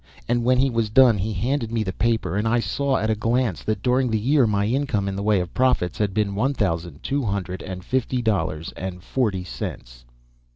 And 0.27 0.43
when 0.43 0.57
he 0.57 0.71
was 0.71 0.89
done 0.89 1.19
he 1.19 1.31
handed 1.31 1.71
me 1.71 1.83
the 1.83 1.93
paper, 1.93 2.35
and 2.35 2.47
I 2.47 2.59
saw 2.59 2.97
at 2.97 3.11
a 3.11 3.15
glance 3.15 3.61
that 3.61 3.83
during 3.83 4.09
the 4.09 4.17
year 4.19 4.47
my 4.47 4.65
income, 4.65 5.07
in 5.07 5.15
the 5.15 5.21
way 5.21 5.39
of 5.39 5.53
profits, 5.53 5.99
had 5.99 6.11
been 6.11 6.33
one 6.33 6.55
thousand 6.55 7.03
two 7.03 7.21
hundred 7.21 7.61
and 7.61 7.83
fifty 7.83 8.19
dollars 8.19 8.73
and 8.75 9.03
forty 9.03 9.43
cents. 9.43 10.03